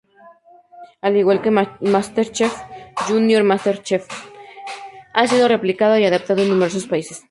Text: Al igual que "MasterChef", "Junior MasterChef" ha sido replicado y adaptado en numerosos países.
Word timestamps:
Al 1.07 1.15
igual 1.21 1.41
que 1.43 1.51
"MasterChef", 1.93 2.51
"Junior 3.07 3.43
MasterChef" 3.43 4.07
ha 5.13 5.27
sido 5.27 5.47
replicado 5.47 5.95
y 5.99 6.05
adaptado 6.05 6.41
en 6.41 6.49
numerosos 6.49 6.87
países. 6.87 7.19